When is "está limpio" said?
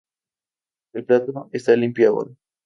1.53-2.09